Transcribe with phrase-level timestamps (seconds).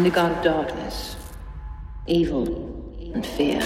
[0.00, 1.14] and the God of darkness,
[2.06, 2.46] evil
[3.12, 3.60] and fear.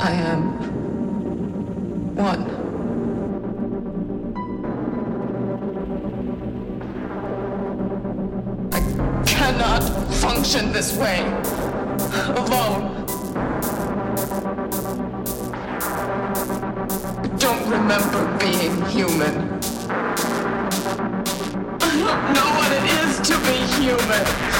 [0.00, 0.42] I am
[2.14, 2.44] one.
[8.72, 8.80] I
[9.26, 9.82] cannot
[10.14, 11.18] function this way
[12.36, 13.04] alone.
[17.24, 19.58] I don't remember being human.
[21.80, 24.57] I don't know what it is to be human.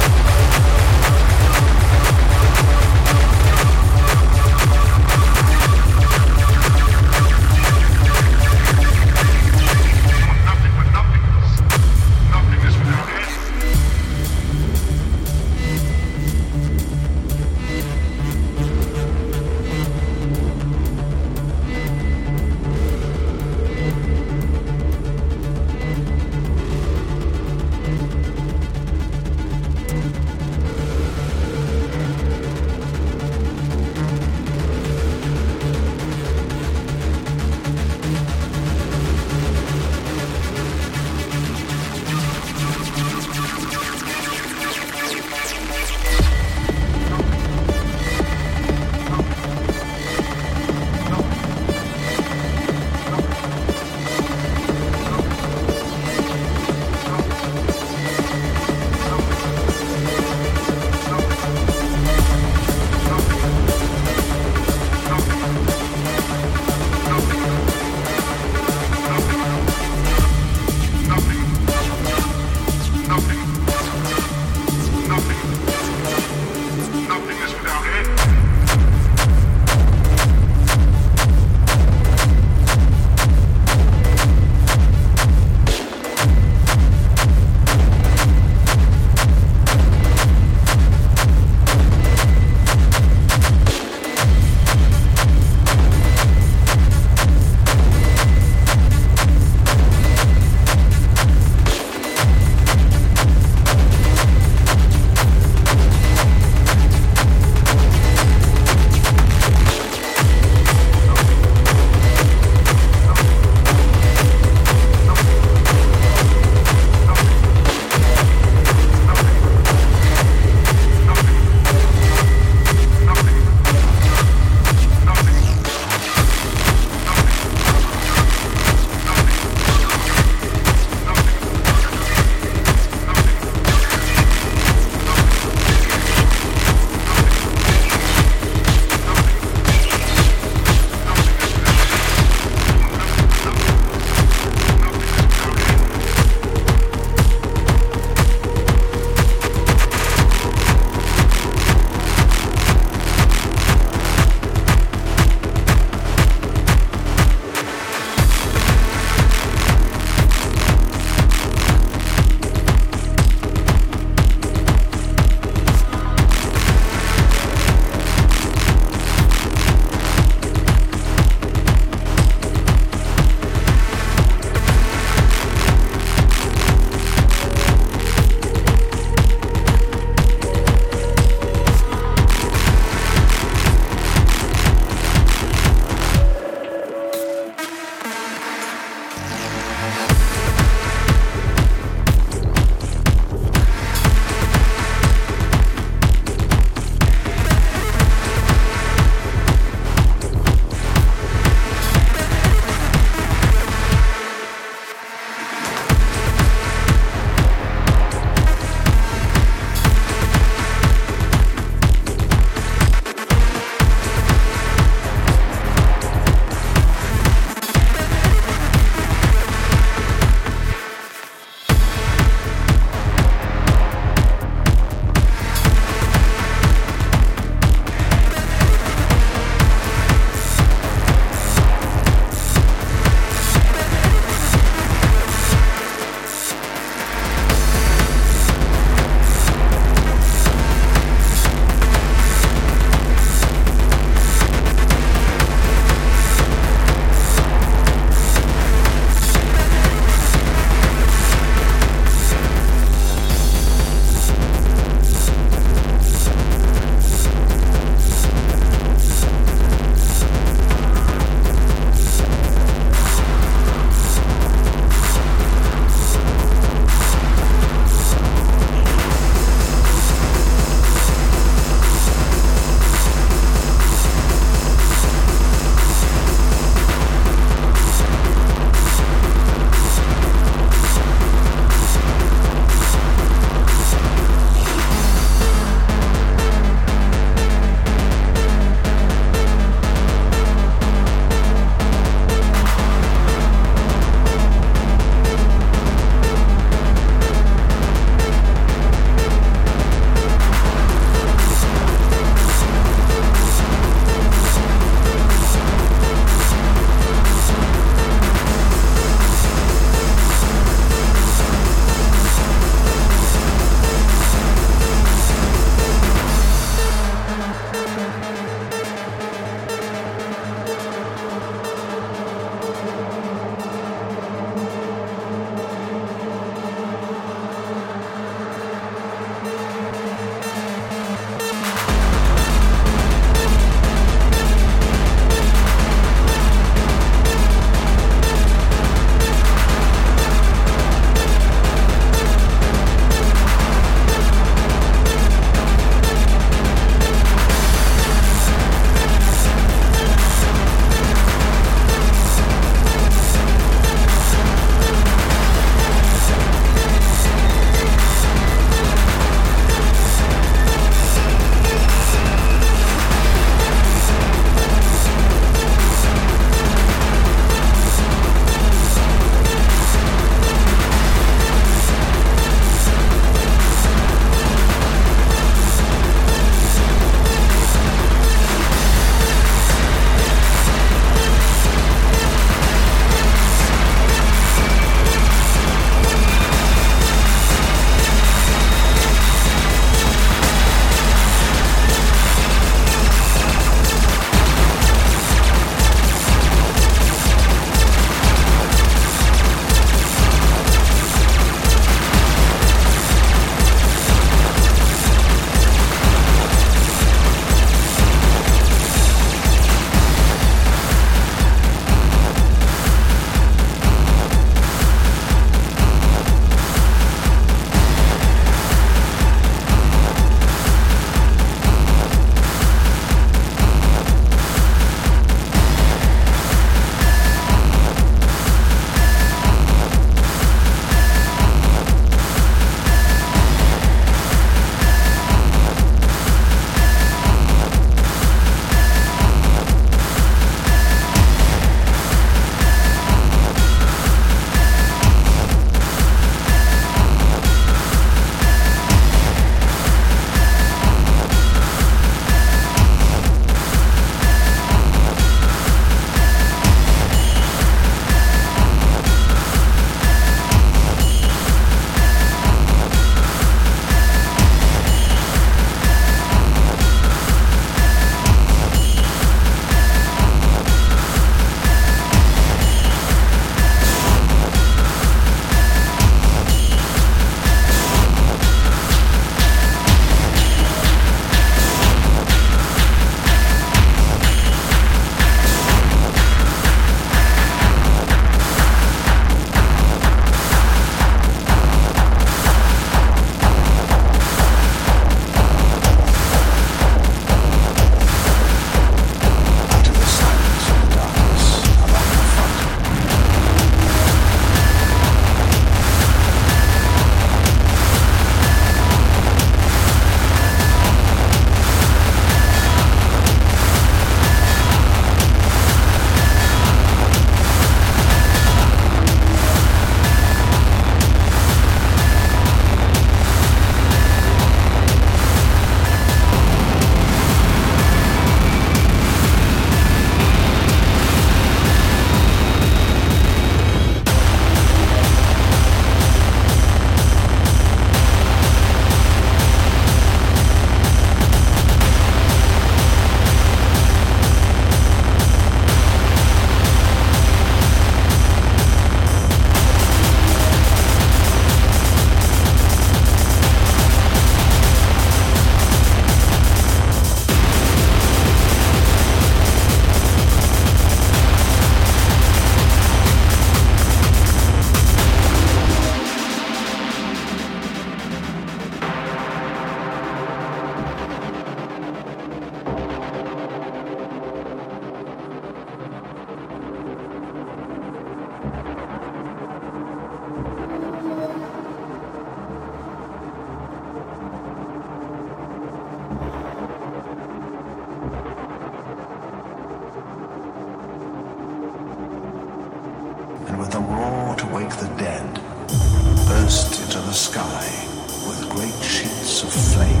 [599.52, 600.00] flame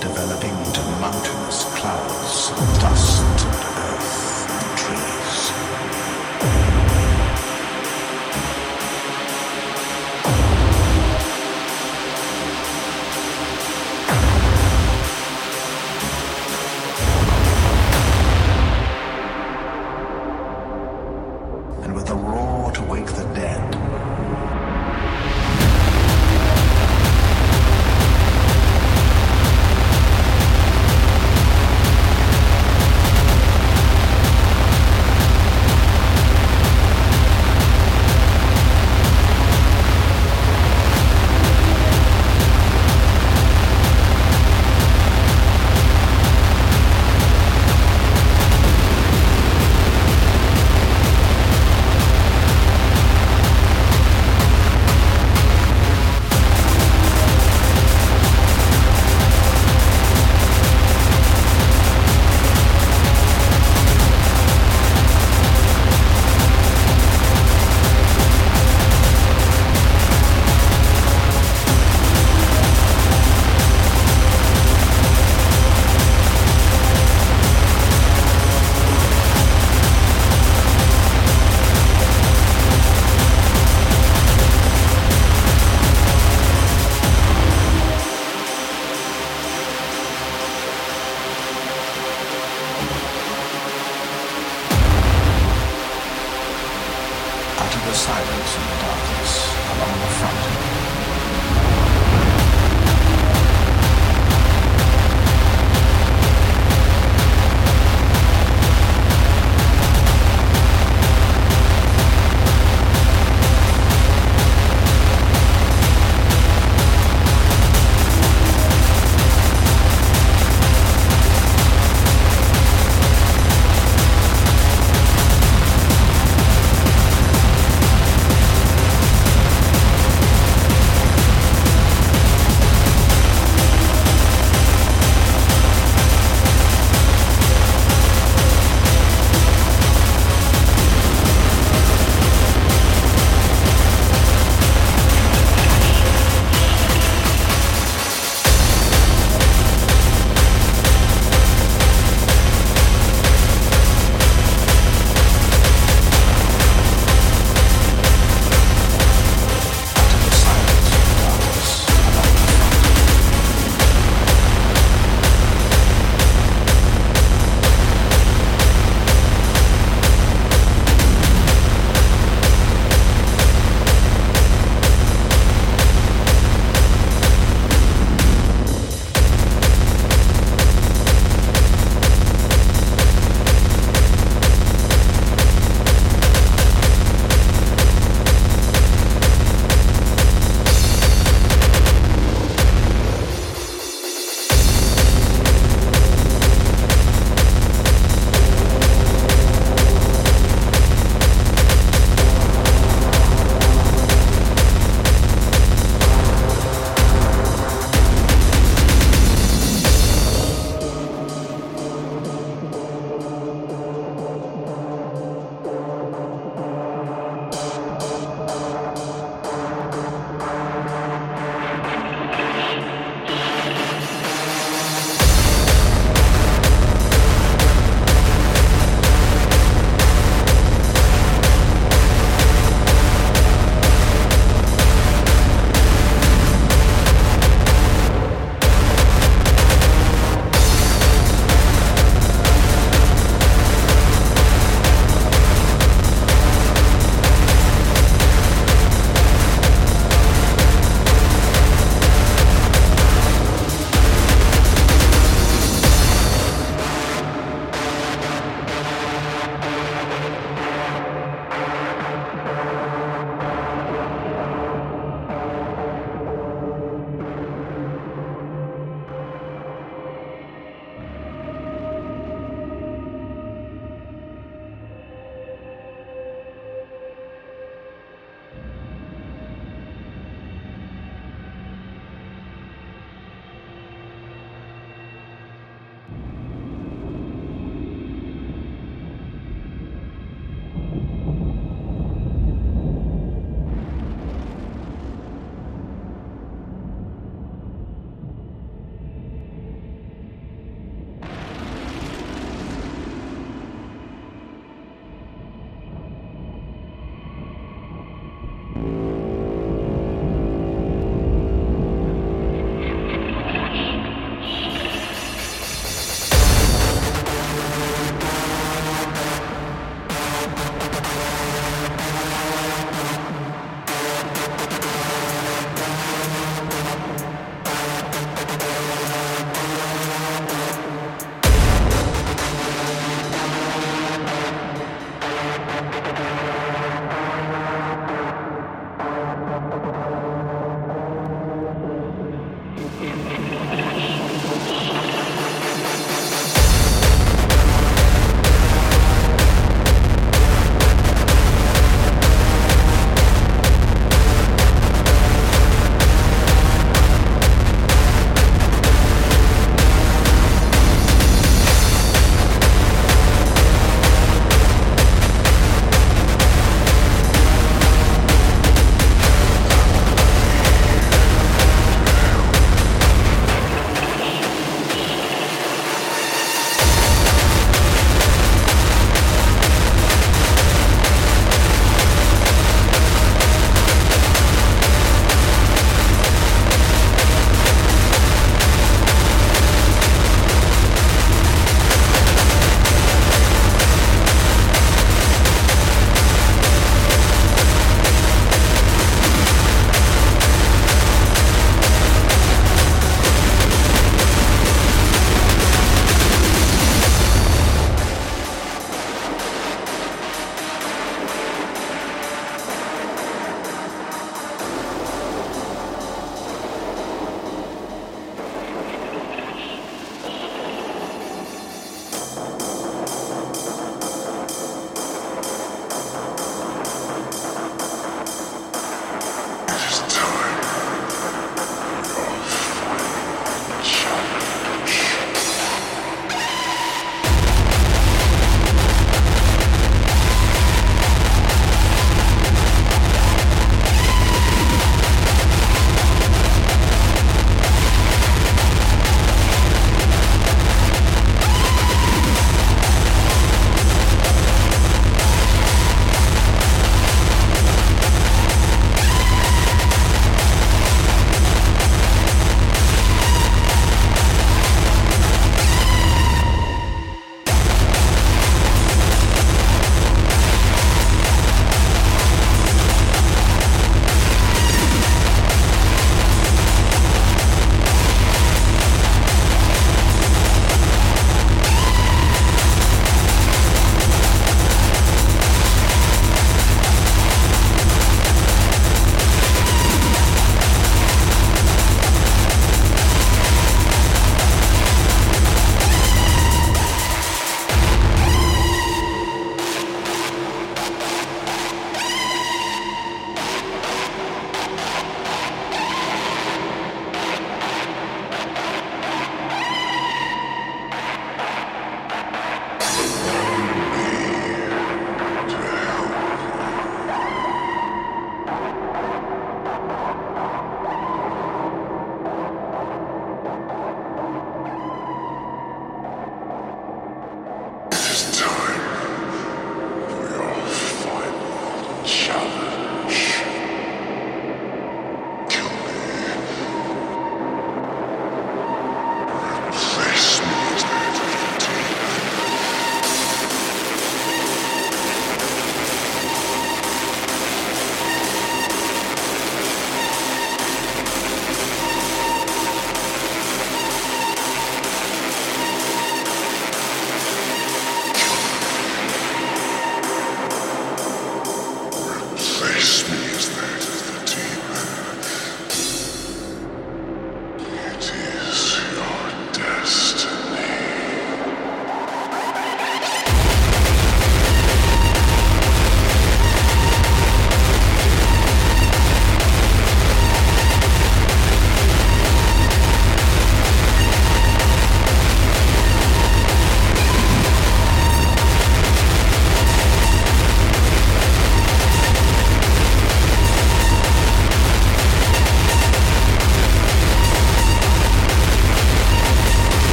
[0.00, 3.11] developing into mountainous clouds of dust.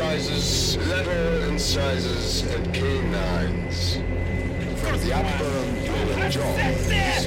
[0.00, 3.96] Incisors, lateral incisors, and canines.
[4.80, 7.19] From the upper and lower jaws.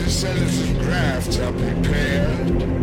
[0.00, 2.79] Two pedicellars grafts are prepared